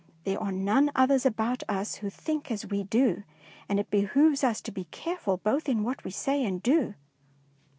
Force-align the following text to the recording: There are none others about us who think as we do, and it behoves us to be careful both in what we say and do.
There 0.23 0.41
are 0.41 0.51
none 0.51 0.89
others 0.95 1.27
about 1.27 1.61
us 1.69 1.97
who 1.97 2.09
think 2.09 2.49
as 2.49 2.65
we 2.65 2.83
do, 2.85 3.21
and 3.69 3.79
it 3.79 3.91
behoves 3.91 4.43
us 4.43 4.59
to 4.61 4.71
be 4.71 4.85
careful 4.85 5.37
both 5.37 5.69
in 5.69 5.83
what 5.83 6.03
we 6.03 6.09
say 6.09 6.43
and 6.43 6.57
do. 6.63 6.95